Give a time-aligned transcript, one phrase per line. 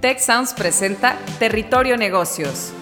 [0.00, 2.72] Tech Sounds presenta Territorio Negocios.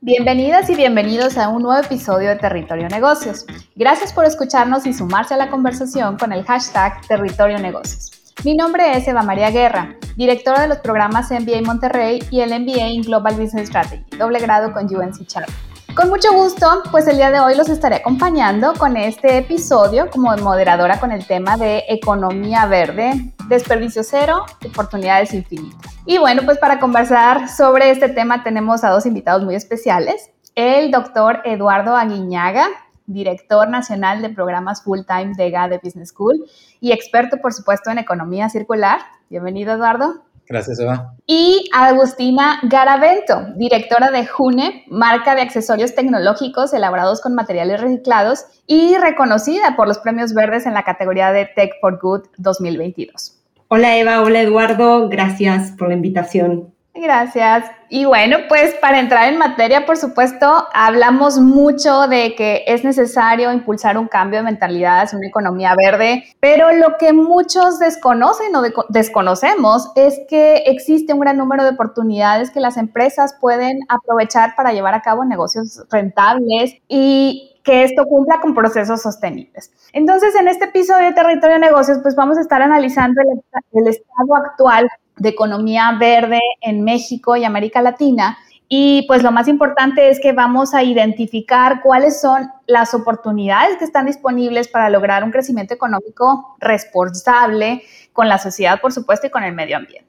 [0.00, 3.46] Bienvenidas y bienvenidos a un nuevo episodio de Territorio Negocios.
[3.74, 8.12] Gracias por escucharnos y sumarse a la conversación con el hashtag Territorio Negocios.
[8.44, 12.86] Mi nombre es Eva María Guerra, directora de los programas MBA Monterrey y el MBA
[12.90, 15.65] en Global Business Strategy, doble grado con UNC Charlotte.
[15.96, 20.36] Con mucho gusto, pues el día de hoy los estaré acompañando con este episodio como
[20.36, 25.96] moderadora con el tema de economía verde, desperdicio cero, oportunidades infinitas.
[26.04, 30.30] Y bueno, pues para conversar sobre este tema tenemos a dos invitados muy especiales.
[30.54, 32.66] El doctor Eduardo Aguiñaga,
[33.06, 36.44] director nacional de programas full time de GADE Business School
[36.78, 39.00] y experto, por supuesto, en economía circular.
[39.30, 40.25] Bienvenido, Eduardo.
[40.48, 41.14] Gracias, Eva.
[41.26, 48.96] Y Agustina Garavento, directora de June, marca de accesorios tecnológicos elaborados con materiales reciclados y
[48.96, 53.36] reconocida por los premios verdes en la categoría de Tech for Good 2022.
[53.68, 56.75] Hola Eva, hola Eduardo, gracias por la invitación.
[56.98, 57.70] Gracias.
[57.88, 63.52] Y bueno, pues para entrar en materia, por supuesto, hablamos mucho de que es necesario
[63.52, 68.62] impulsar un cambio de mentalidad hacia una economía verde, pero lo que muchos desconocen o
[68.88, 74.72] desconocemos es que existe un gran número de oportunidades que las empresas pueden aprovechar para
[74.72, 79.70] llevar a cabo negocios rentables y que esto cumpla con procesos sostenibles.
[79.92, 83.42] Entonces, en este episodio de Territorio Negocios, pues vamos a estar analizando el,
[83.72, 88.38] el estado actual de economía verde en México y América Latina.
[88.68, 93.84] Y pues lo más importante es que vamos a identificar cuáles son las oportunidades que
[93.84, 97.82] están disponibles para lograr un crecimiento económico responsable
[98.12, 100.06] con la sociedad, por supuesto, y con el medio ambiente.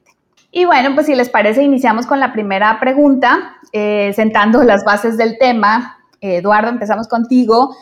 [0.50, 5.16] Y bueno, pues si les parece, iniciamos con la primera pregunta, eh, sentando las bases
[5.16, 5.98] del tema.
[6.20, 7.76] Eduardo, empezamos contigo.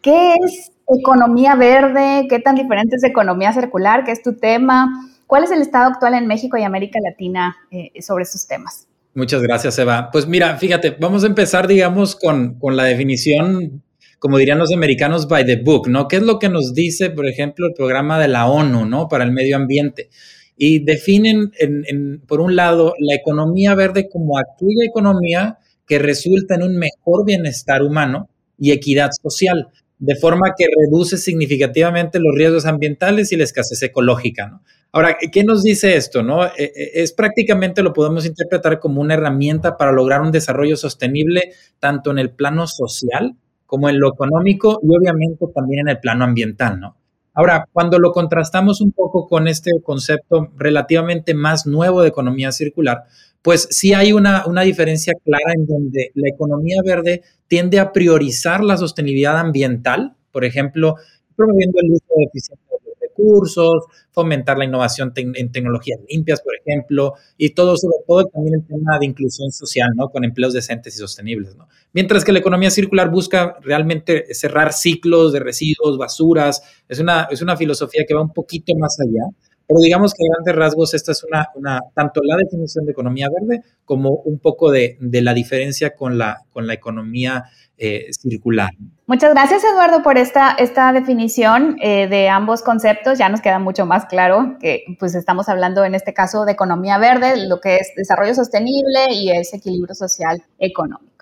[0.00, 2.26] ¿Qué es economía verde?
[2.30, 4.04] ¿Qué tan diferente es economía circular?
[4.04, 4.88] ¿Qué es tu tema?
[5.26, 8.86] ¿Cuál es el estado actual en México y América Latina eh, sobre estos temas?
[9.14, 10.10] Muchas gracias, Eva.
[10.12, 13.82] Pues mira, fíjate, vamos a empezar, digamos, con, con la definición,
[14.18, 16.06] como dirían los americanos, by the book, ¿no?
[16.06, 19.08] ¿Qué es lo que nos dice, por ejemplo, el programa de la ONU, ¿no?
[19.08, 20.10] Para el medio ambiente.
[20.56, 26.62] Y definen, en, por un lado, la economía verde como aquella economía que resulta en
[26.62, 28.28] un mejor bienestar humano
[28.58, 29.68] y equidad social,
[29.98, 34.60] de forma que reduce significativamente los riesgos ambientales y la escasez ecológica.
[34.92, 36.22] Ahora, ¿qué nos dice esto?
[36.22, 36.44] No?
[36.44, 41.52] Eh, eh, es prácticamente lo podemos interpretar como una herramienta para lograr un desarrollo sostenible
[41.78, 43.36] tanto en el plano social
[43.66, 46.96] como en lo económico y obviamente también en el plano ambiental, ¿no?
[47.34, 53.04] Ahora, cuando lo contrastamos un poco con este concepto relativamente más nuevo de economía circular,
[53.46, 58.64] pues sí hay una, una diferencia clara en donde la economía verde tiende a priorizar
[58.64, 60.96] la sostenibilidad ambiental, por ejemplo,
[61.36, 62.64] promoviendo el uso eficiente
[63.00, 68.66] recursos, fomentar la innovación en tecnologías limpias, por ejemplo, y todo, sobre todo también el
[68.66, 70.08] tema de inclusión social, ¿no?
[70.08, 71.68] Con empleos decentes y sostenibles, ¿no?
[71.92, 77.42] Mientras que la economía circular busca realmente cerrar ciclos de residuos, basuras, es una, es
[77.42, 79.22] una filosofía que va un poquito más allá,
[79.66, 83.28] pero digamos que a grandes rasgos esta es una, una, tanto la definición de economía
[83.28, 87.44] verde como un poco de, de la diferencia con la, con la economía
[87.78, 88.70] eh, circular.
[89.06, 93.18] Muchas gracias, Eduardo, por esta, esta definición eh, de ambos conceptos.
[93.18, 96.98] Ya nos queda mucho más claro que pues estamos hablando en este caso de economía
[96.98, 101.15] verde, lo que es desarrollo sostenible y es equilibrio social económico.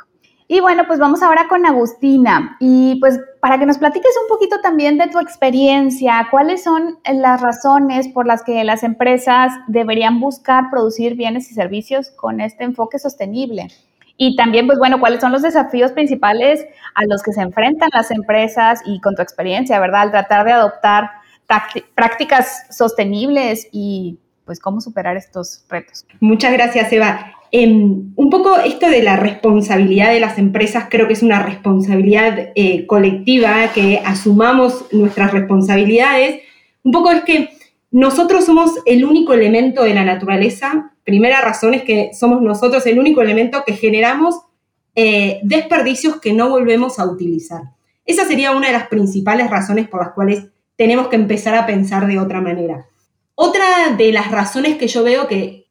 [0.47, 2.56] Y bueno, pues vamos ahora con Agustina.
[2.60, 7.41] Y pues para que nos platiques un poquito también de tu experiencia, ¿cuáles son las
[7.41, 12.99] razones por las que las empresas deberían buscar producir bienes y servicios con este enfoque
[12.99, 13.69] sostenible?
[14.16, 18.11] Y también, pues bueno, ¿cuáles son los desafíos principales a los que se enfrentan las
[18.11, 20.03] empresas y con tu experiencia, ¿verdad?
[20.03, 21.11] Al tratar de adoptar
[21.94, 26.05] prácticas sostenibles y pues cómo superar estos retos.
[26.21, 27.34] Muchas gracias, Eva.
[27.50, 32.50] Em, un poco esto de la responsabilidad de las empresas creo que es una responsabilidad
[32.56, 36.43] eh, colectiva, que asumamos nuestras responsabilidades.
[36.82, 37.50] Un poco es que
[37.93, 40.93] nosotros somos el único elemento de la naturaleza.
[41.05, 44.41] Primera razón es que somos nosotros el único elemento que generamos
[44.96, 47.62] eh, desperdicios que no volvemos a utilizar.
[48.05, 50.46] Esa sería una de las principales razones por las cuales
[50.76, 52.87] tenemos que empezar a pensar de otra manera.
[53.34, 55.64] Otra de las razones que yo veo que,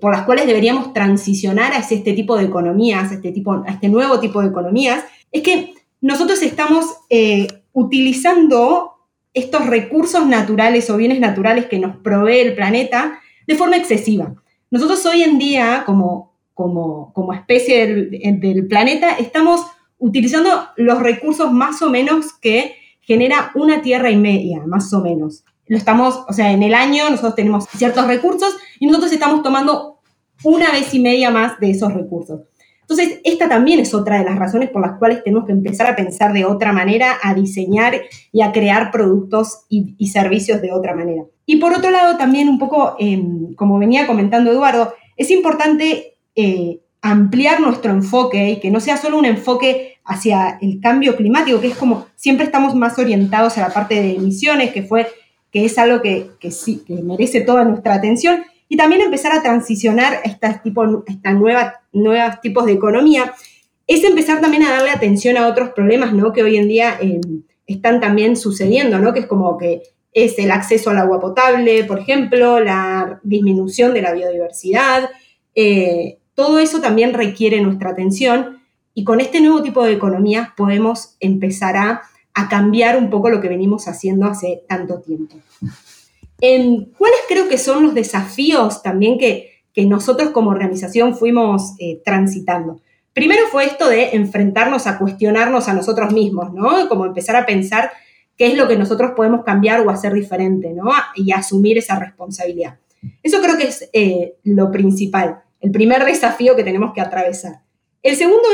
[0.00, 4.40] por las cuales deberíamos transicionar hacia este tipo de economías, este, tipo, este nuevo tipo
[4.40, 8.92] de economías, es que nosotros estamos eh, utilizando
[9.34, 14.34] estos recursos naturales o bienes naturales que nos provee el planeta de forma excesiva.
[14.70, 16.34] Nosotros hoy en día, como,
[17.34, 19.60] especie del, planeta, estamos
[19.98, 25.44] utilizando los recursos más o menos que genera una tierra y media, más o menos.
[25.70, 30.00] Lo estamos, o sea, en el año nosotros tenemos ciertos recursos y nosotros estamos tomando
[30.42, 32.40] una vez y media más de esos recursos.
[32.80, 35.94] Entonces, esta también es otra de las razones por las cuales tenemos que empezar a
[35.94, 37.94] pensar de otra manera, a diseñar
[38.32, 41.22] y a crear productos y, servicios de otra manera.
[41.46, 46.80] Y por otro lado, también un poco, em, como venía comentando Eduardo, es importante eh,
[47.00, 51.68] ampliar nuestro enfoque y que no sea solo un enfoque hacia el cambio climático, que
[51.68, 55.06] es como siempre estamos más orientados a la parte de emisiones, que fue
[55.50, 60.20] que es algo que, sí, que merece toda nuestra atención, y también empezar a transicionar
[60.62, 63.34] tipo, esta nueva, nuevos tipos de economía,
[63.86, 66.32] es empezar también a darle atención a otros problemas ¿no?
[66.32, 67.20] que hoy en día eh,
[67.66, 69.12] están también sucediendo, ¿no?
[69.12, 69.82] que es como que
[70.12, 75.10] es el acceso al agua potable, por ejemplo, la disminución de la biodiversidad,
[75.56, 78.60] eh, todo eso también requiere nuestra atención
[78.94, 82.02] y con este nuevo tipo de economías podemos empezar a,
[82.40, 85.36] a cambiar un poco lo que venimos haciendo hace tanto tiempo.
[86.40, 89.48] ¿Cuáles creo que son los desafíos también que,
[89.86, 92.80] nosotros como organización fuimos eh, transitando?
[93.14, 96.86] Primero fue esto de enfrentarnos a cuestionarnos a nosotros mismos, ¿no?
[96.88, 97.90] Como empezar a pensar
[98.36, 100.90] qué es lo que nosotros podemos cambiar o hacer diferente, ¿no?
[101.14, 102.78] Y asumir esa responsabilidad.
[103.22, 107.60] Eso creo que es eh, lo principal, el primer desafío que tenemos que atravesar.
[108.02, 108.48] El segundo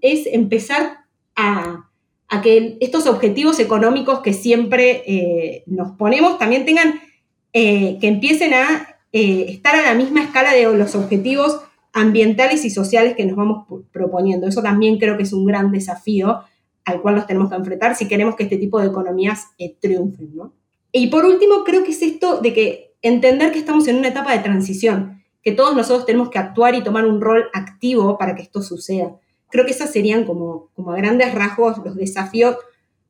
[0.00, 1.04] es, es empezar
[1.34, 1.86] a,
[2.42, 7.00] que estos objetivos económicos que siempre eh, nos ponemos también tengan
[7.52, 11.60] eh, que empiecen a eh, estar a la misma escala de los objetivos
[11.92, 14.46] ambientales y sociales que nos vamos proponiendo.
[14.46, 16.40] Eso también creo que es un gran desafío
[16.84, 19.46] al cual nos tenemos que enfrentar si queremos que este tipo de economías
[19.80, 20.30] triunfen.
[20.92, 24.32] Y por último, creo que es esto de que entender que estamos en una etapa
[24.32, 28.42] de transición, que todos nosotros tenemos que actuar y tomar un rol activo para que
[28.42, 29.16] esto suceda.
[29.50, 32.56] Creo que esos serían como, como a grandes rasgos los desafíos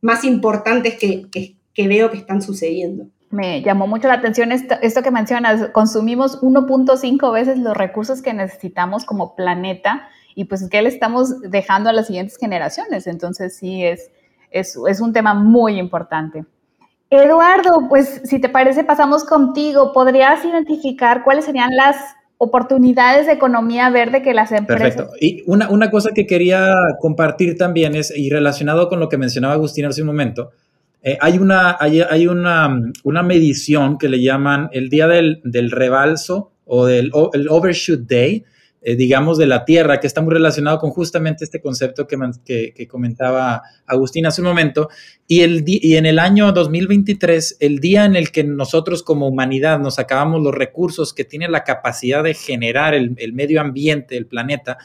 [0.00, 5.70] más importantes que veo que están sucediendo me llamó mucho la atención esto, que mencionas,
[5.70, 11.90] consumimos 1.5 veces los recursos que necesitamos como planeta y pues qué le estamos dejando
[11.90, 13.06] a las siguientes generaciones.
[13.06, 14.10] Entonces sí, es,
[14.50, 16.44] es, es un tema muy importante.
[17.10, 19.92] Eduardo, pues si te parece, pasamos contigo.
[19.92, 21.96] ¿Podrías identificar cuáles serían las
[22.38, 24.94] oportunidades de economía verde que las empresas...
[24.94, 25.12] Perfecto.
[25.20, 29.54] Y una, una cosa que quería compartir también es, y relacionado con lo que mencionaba
[29.54, 30.50] Agustín hace un momento,
[31.02, 36.50] eh, hay una, hay, una, una, medición que le llaman el día del, del rebalso
[36.64, 38.44] o del el overshoot day,
[38.82, 42.88] eh, digamos, de la Tierra, que está muy relacionado con justamente este concepto que, que,
[42.88, 44.88] comentaba Agustín hace un momento.
[45.26, 49.78] Y, el, y en el año 2023, el día en el que nosotros como humanidad
[49.78, 54.26] nos acabamos los recursos que tiene la capacidad de generar el, el medio ambiente, el
[54.26, 54.78] planeta,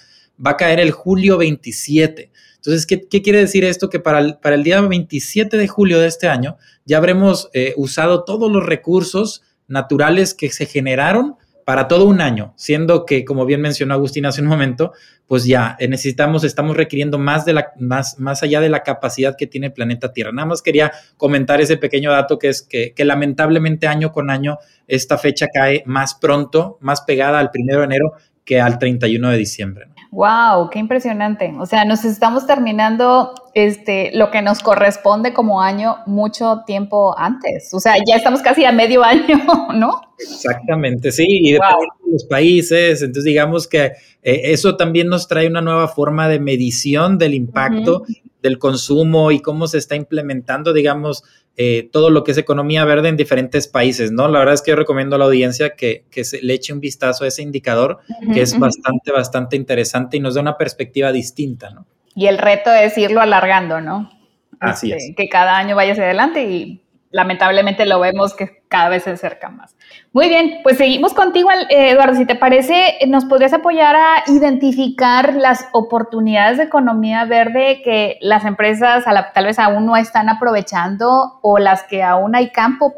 [0.44, 2.32] va a caer el julio 27.
[2.56, 3.90] Entonces, ¿qué, quiere decir esto?
[3.90, 7.74] Que para el, para el, día 27 de julio de este año ya habremos eh,
[7.76, 11.38] usado todos los recursos naturales que se generaron
[11.72, 14.92] para todo un año, siendo que, como bien mencionó Agustín hace un momento,
[15.26, 19.48] pues ya necesitamos, estamos requiriendo más, de la, más, más allá de la capacidad que
[19.48, 20.34] tiene el planeta Tierra.
[20.34, 24.58] Nada más quería comentar ese pequeño dato que es que, que lamentablemente año con año
[24.86, 28.12] esta fecha cae más pronto, más pegada al primero de enero
[28.44, 29.88] que al 31 de diciembre.
[30.12, 31.54] Wow, qué impresionante.
[31.58, 37.74] O sea, nos estamos terminando este, lo que nos corresponde como año mucho tiempo antes.
[37.74, 39.40] O sea, ya estamos casi a medio año,
[39.74, 40.02] ¿no?
[40.20, 43.02] Exactamente, sí, y depende de los países.
[43.02, 48.04] Entonces, digamos que eh, eso también nos trae una nueva forma de medición del impacto
[48.42, 51.24] del consumo y cómo se está implementando, digamos,
[51.58, 54.28] eh, todo lo que es economía verde en diferentes países, ¿no?
[54.28, 57.24] La verdad es que yo recomiendo a la audiencia que, se le eche un vistazo
[57.24, 58.00] a ese indicador,
[58.34, 61.86] que es bastante, bastante interesante y nos da una perspectiva distinta, ¿no?
[62.16, 64.12] Y el reto es irlo alargando, ¿no?
[64.60, 65.16] Así este, es.
[65.16, 69.50] Que cada año vaya hacia adelante y lamentablemente lo vemos que cada vez se acerca
[69.50, 69.76] más.
[70.14, 72.16] Muy bien, pues seguimos contigo, eh, Eduardo.
[72.16, 78.46] Si te parece, ¿nos podrías apoyar a identificar las oportunidades de economía verde que las
[78.46, 79.04] empresas
[79.34, 82.94] tal vez aún no están aprovechando o las que aún hay campo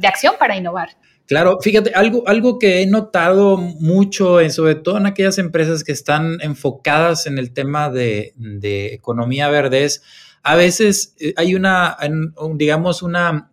[0.00, 0.90] de acción para innovar?
[1.26, 5.92] Claro, fíjate, algo, algo que he notado mucho, en, sobre todo en aquellas empresas que
[5.92, 10.02] están enfocadas en el tema de, de economía verde, es
[10.44, 11.96] a veces eh, hay una,
[12.54, 13.50] digamos, una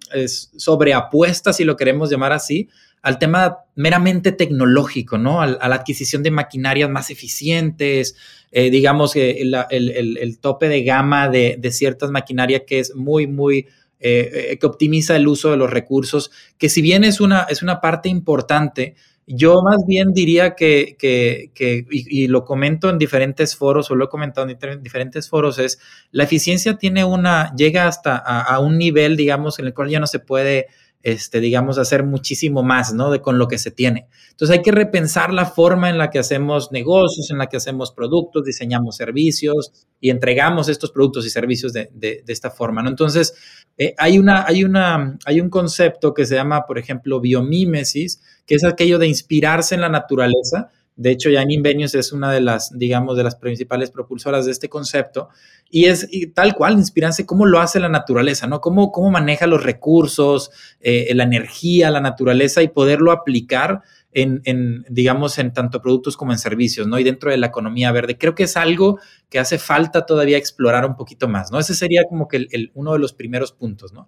[0.58, 2.70] sobreapuesta, si lo queremos llamar así,
[3.02, 5.42] al tema meramente tecnológico, ¿no?
[5.42, 8.16] A, la adquisición de maquinarias más eficientes,
[8.52, 13.68] eh, digamos, que el, tope de gama de, ciertas maquinarias que es muy, muy,
[14.02, 17.80] eh, que optimiza el uso de los recursos, que si bien es una, es una
[17.80, 18.96] parte importante,
[19.34, 24.06] Yo más bien diría que, que, que y, lo comento en diferentes foros, o lo
[24.06, 25.80] he comentado en diferentes foros, es
[26.12, 30.08] la eficiencia tiene una, llega hasta a, un nivel, digamos, en el cual ya no
[30.08, 30.68] se puede
[31.04, 33.12] este, digamos, hacer muchísimo más, ¿no?
[33.12, 34.08] De con lo que se tiene.
[34.32, 37.92] Entonces hay que repensar la forma en la que hacemos negocios, en la que hacemos
[37.92, 42.90] productos, diseñamos servicios y entregamos estos productos y servicios de, de, esta forma, ¿no?
[42.90, 43.34] Entonces
[43.78, 48.56] eh, hay, una, hay, una, hay un concepto que se llama, por ejemplo, biomímesis, que
[48.56, 52.78] es aquello de inspirarse en la naturaleza de hecho, ya Invenius es una de las,
[52.78, 55.30] digamos, de las principales propulsoras de este concepto
[55.70, 58.62] y es tal cual inspirarse cómo lo hace la naturaleza, ¿no?
[58.62, 63.82] Cómo, cómo maneja los recursos, eh, la energía, la naturaleza y poderlo aplicar
[64.12, 67.00] en, en, digamos, en tanto productos como en servicios, ¿no?
[67.00, 68.18] Y dentro de la economía verde.
[68.18, 71.60] Creo que es algo que hace falta todavía explorar un poquito más, ¿no?
[71.60, 74.08] Ese sería como que el, uno de los primeros puntos, ¿no?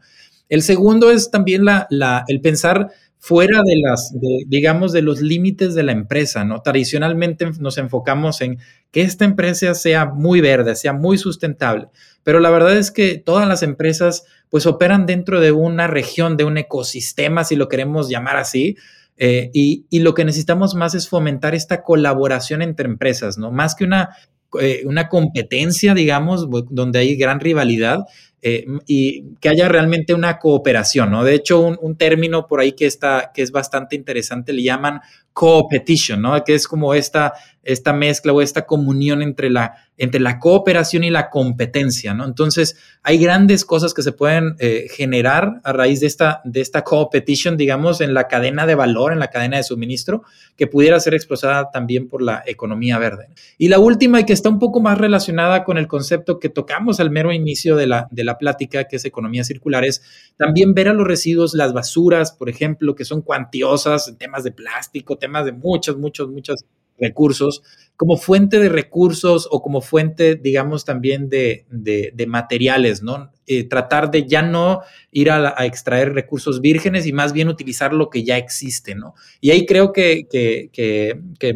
[0.50, 1.88] El segundo es también la,
[2.28, 2.92] el pensar
[3.24, 4.14] fuera de las,
[4.48, 6.62] digamos, de los límites de la empresa, ¿no?
[6.62, 8.58] Tradicionalmente nos enfocamos en
[8.92, 11.88] que esta empresa sea muy verde, sea muy sustentable,
[12.24, 16.44] pero la verdad es que todas las empresas pues operan dentro de una región, de
[16.44, 18.76] un ecosistema, si lo queremos llamar así,
[19.16, 23.52] eh, y, y, lo que necesitamos más es fomentar esta colaboración entre empresas, ¿no?
[23.52, 24.10] Más que una,
[24.60, 28.00] eh, una competencia, digamos, donde hay gran rivalidad,
[28.46, 31.24] eh, y que haya realmente una cooperación, ¿no?
[31.24, 35.00] De hecho, un, término por ahí que, está, que es bastante interesante le llaman
[35.32, 36.44] competition, ¿no?
[36.44, 37.34] Que es como esta,
[37.64, 42.26] esta mezcla o esta comunión entre la, entre la cooperación y la competencia, ¿no?
[42.26, 46.84] Entonces, hay grandes cosas que se pueden eh, generar a raíz de esta, de esta
[47.56, 50.24] digamos, en la cadena de valor, en la cadena de suministro,
[50.56, 53.30] que pudiera ser explosada también por la economía verde.
[53.58, 57.00] Y la última, y que está un poco más relacionada con el concepto que tocamos
[57.00, 60.02] al mero inicio de la, de la plática, que es economía circular, es
[60.38, 65.18] también ver a los residuos, las basuras, por ejemplo, que son cuantiosas temas de plástico,
[65.18, 66.66] temas de muchos, muchos, muchos
[67.00, 67.64] recursos,
[67.96, 73.32] como fuente de recursos o como fuente, digamos, también de, de, materiales, ¿no?
[73.46, 78.10] Eh, tratar de ya no ir a, extraer recursos vírgenes y más bien utilizar lo
[78.10, 79.16] que ya existe, ¿no?
[79.42, 81.56] Y ahí creo que, que, que, que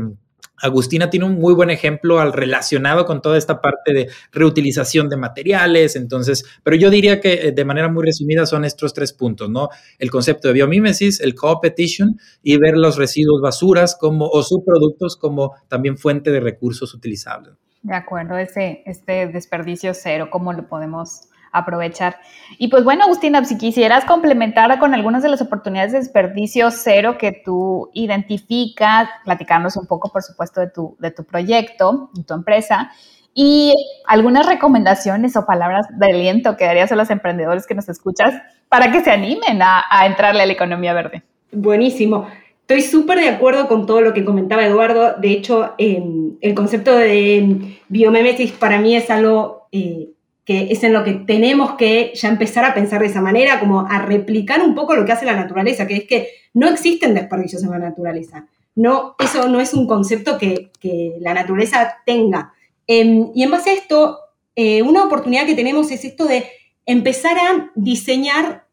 [0.62, 5.18] Agustina tiene un muy buen ejemplo al relacionado con toda esta parte de reutilización de
[5.18, 9.50] materiales, entonces, pero yo diría que eh, de manera muy resumida son estos tres puntos,
[9.50, 9.70] ¿no?
[10.00, 15.56] El concepto de biomímesis, el co-petition y ver los residuos basuras como o subproductos como
[15.68, 17.54] también fuente de recursos utilizables.
[17.84, 22.18] De acuerdo, ese este desperdicio cero, ¿cómo lo podemos aprovechar.
[22.58, 27.18] Y pues bueno, Agustina, si quisieras complementar con algunas de las oportunidades de desperdicio cero
[27.18, 32.34] que tú identificas, platicarnos un poco, por supuesto, de tu, de tu proyecto, de tu
[32.34, 32.92] empresa,
[33.40, 33.72] y
[34.08, 38.34] algunas recomendaciones o palabras de aliento que darías a los emprendedores que nos escuchas
[38.68, 41.22] para que se animen a, entrarle a la economía verde.
[41.52, 42.28] Buenísimo.
[42.62, 45.14] Estoy súper de acuerdo con todo lo que comentaba Eduardo.
[45.20, 50.10] De hecho, el concepto de biomemesis para mí es algo eh,
[50.48, 53.82] que es en lo que tenemos que ya empezar a pensar de esa manera, como
[53.82, 57.64] a replicar un poco lo que hace la naturaleza, que es que no existen desperdicios
[57.64, 58.48] en la naturaleza.
[58.74, 60.72] No, eso no es un concepto que,
[61.20, 62.54] la naturaleza tenga.
[62.88, 64.20] Em, y en base a esto,
[64.56, 66.46] eh, una oportunidad que tenemos es esto de
[66.86, 68.68] empezar a diseñar,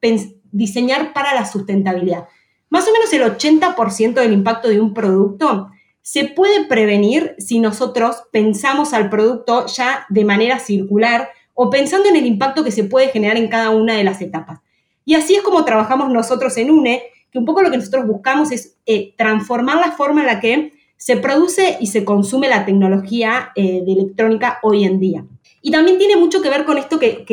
[0.53, 2.29] diseñar para la sustentabilidad.
[2.71, 5.71] Más o menos el 80% del impacto de un producto
[6.03, 12.17] se puede prevenir si nosotros pensamos al producto ya de manera circular, o pensando en
[12.17, 14.61] el impacto que se puede generar en cada una de las etapas.
[15.05, 18.53] Y así es como trabajamos nosotros en UNE, que un poco lo que nosotros buscamos
[18.53, 23.53] es eh, transformar la forma en la que se produce y se consume la tecnología
[23.57, 25.27] eh, de electrónica hoy en día.
[25.61, 27.25] Y también tiene mucho que ver con esto que,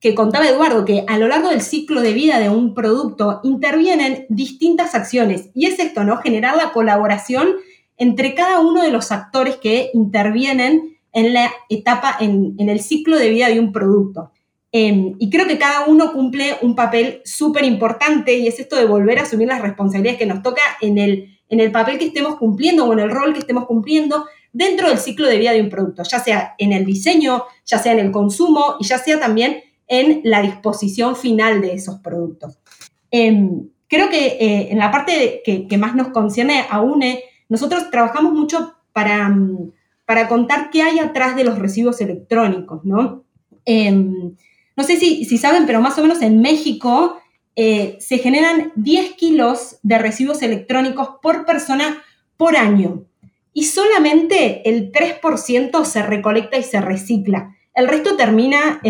[0.00, 4.26] que contaba Eduardo, que a lo largo del ciclo de vida de un producto intervienen
[4.28, 5.50] distintas acciones.
[5.54, 6.18] Y es esto, ¿no?
[6.18, 7.56] Generar la colaboración
[7.96, 13.28] entre cada uno de los actores que intervienen en la etapa, en, el ciclo de
[13.28, 14.30] vida de un producto.
[14.70, 18.84] Em, y creo que cada uno cumple un papel súper importante y es esto de
[18.84, 22.36] volver a asumir las responsabilidades que nos toca en el, en el papel que estemos
[22.36, 25.70] cumpliendo o en el rol que estemos cumpliendo dentro del ciclo de vida de un
[25.70, 29.62] producto, ya sea en el diseño, ya sea en el consumo y ya sea también
[29.88, 32.58] en la disposición final de esos productos.
[33.10, 37.90] Em, creo que eh, en la parte que, que, más nos concierne a UNE, nosotros
[37.90, 39.72] trabajamos mucho para, mm,
[40.08, 43.24] para contar qué hay atrás de los residuos electrónicos, ¿no?
[43.66, 44.36] Em,
[44.74, 47.18] no sé si, saben, pero más o menos en México
[47.56, 52.02] eh, se generan 10 kilos de residuos electrónicos por persona
[52.38, 53.04] por año.
[53.52, 57.54] Y solamente el 3% se recolecta y se recicla.
[57.74, 58.80] El resto termina,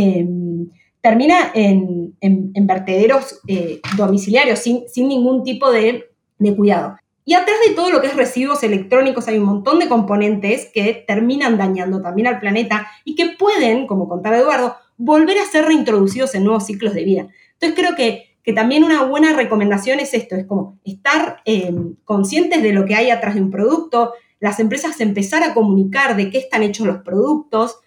[1.00, 2.14] termina en,
[2.60, 6.96] vertederos eh, domiciliarios sin, sin, ningún tipo de, de cuidado.
[7.28, 11.04] Y atrás de todo lo que es residuos electrónicos hay un montón de componentes que
[11.06, 16.34] terminan dañando también al planeta y que pueden, como contaba Eduardo, volver a ser reintroducidos
[16.34, 17.28] en nuevos ciclos de vida.
[17.52, 21.70] Entonces creo que, también una buena recomendación es esto, es como estar eh,
[22.06, 26.30] conscientes de lo que hay atrás de un producto, las empresas empezar a comunicar de
[26.30, 27.80] qué están hechos los productos,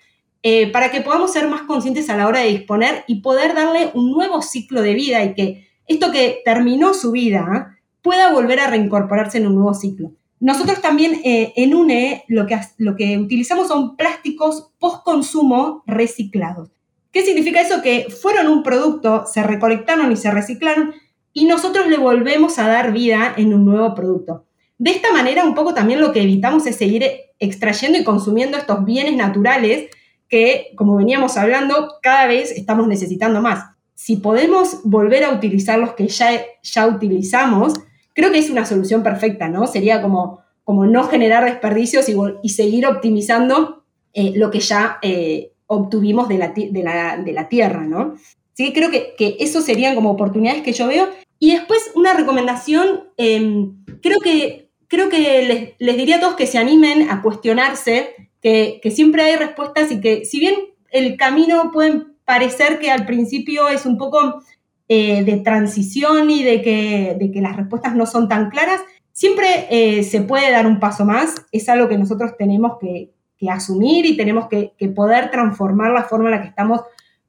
[0.44, 3.90] eh, para que podamos ser más conscientes a la hora de disponer y poder darle
[3.96, 7.80] un nuevo ciclo de vida y que esto que terminó su vida.
[8.02, 10.12] Pueda volver a reincorporarse en un nuevo ciclo.
[10.40, 16.72] Nosotros también eh, en UNE lo que, lo que utilizamos son plásticos post-consumo reciclados.
[17.12, 17.82] ¿Qué significa eso?
[17.82, 20.94] Que fueron un producto, se recolectaron y se reciclaron
[21.34, 24.46] y nosotros le volvemos a dar vida en un nuevo producto.
[24.78, 27.06] De esta manera, un poco también lo que evitamos es seguir
[27.38, 29.90] extrayendo y consumiendo estos bienes naturales
[30.28, 33.66] que, como veníamos hablando, cada vez estamos necesitando más.
[33.94, 36.32] Si podemos volver a utilizar los que ya,
[36.64, 37.74] ya utilizamos,
[38.14, 39.68] creo que es una solución perfecta, ¿no?
[39.68, 46.28] Sería como, como no generar desperdicios y, seguir optimizando eh, lo que ya eh, obtuvimos
[46.28, 48.16] de la, de, la, tierra, ¿no?
[48.54, 51.08] Sí, creo que, que eso serían como oportunidades que yo veo.
[51.40, 56.46] Y después una recomendación, em, creo que, creo que les, les, diría a todos que
[56.46, 60.56] se animen a cuestionarse que, siempre hay respuestas y que si bien
[60.92, 64.44] el camino puede parecer que al principio es un poco
[64.94, 68.82] eh, de transición y de que, de que, las respuestas no son tan claras,
[69.14, 71.46] siempre eh, se puede dar un paso más.
[71.54, 73.10] Es algo que nosotros tenemos que,
[73.50, 76.82] asumir y tenemos que, poder transformar la forma en la que estamos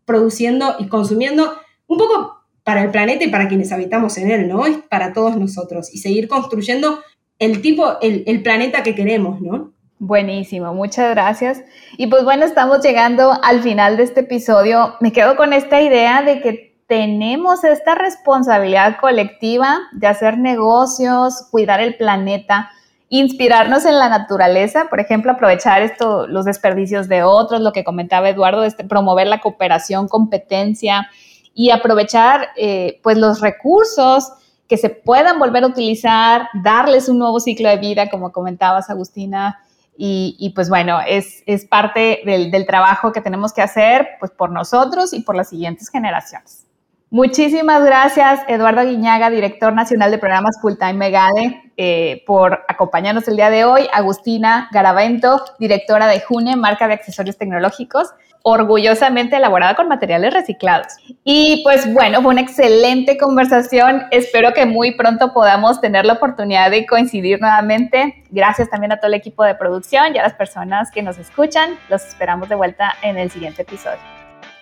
[0.05, 1.53] produciendo y consumiendo,
[1.87, 4.67] un poco para el planeta y para quienes habitamos en él, ¿no?
[4.67, 6.99] Es para todos nosotros y seguir construyendo
[7.39, 9.73] el tipo, el, el planeta que queremos, ¿no?
[10.01, 11.63] Buenísimo, muchas gracias.
[11.97, 14.97] Y pues bueno, estamos llegando al final de este episodio.
[15.01, 21.81] Me quedo con esta idea de que tenemos esta responsabilidad colectiva de hacer negocios, cuidar
[21.81, 22.71] el planeta,
[23.09, 28.29] inspirarnos en la naturaleza, por ejemplo, aprovechar esto, los desperdicios de otros, lo que comentaba
[28.29, 31.09] Eduardo, este, promover la cooperación, competencia
[31.55, 34.31] y aprovechar eh, pues los recursos
[34.69, 39.61] que se puedan volver a utilizar, darles un nuevo ciclo de vida, como comentabas, Agustina,
[39.97, 45.15] y, pues bueno, es, parte del, del, trabajo que tenemos que hacer pues por nosotros
[45.15, 46.67] y por las siguientes generaciones.
[47.13, 53.37] Muchísimas gracias, Eduardo Guiñaga, director nacional de programas Full Time Megade, eh, por acompañarnos el
[53.37, 53.87] día de hoy.
[53.93, 60.95] Agustina Garavento, directora de June, marca de accesorios tecnológicos, orgullosamente elaborada con materiales reciclados.
[61.23, 64.05] Y pues bueno, fue una excelente conversación.
[64.11, 68.25] Espero que muy pronto podamos tener la oportunidad de coincidir nuevamente.
[68.31, 71.77] Gracias también a todo el equipo de producción y a las personas que nos escuchan.
[71.91, 74.01] Los esperamos de vuelta en el siguiente episodio.